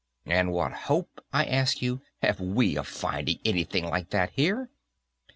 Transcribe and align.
And 0.25 0.51
what 0.51 0.71
hope, 0.71 1.23
I 1.31 1.45
ask 1.45 1.79
you, 1.79 2.01
have 2.23 2.39
we 2.39 2.75
of 2.75 2.87
finding 2.87 3.37
anything 3.45 3.85
like 3.85 4.09
that 4.09 4.31
here? 4.31 4.71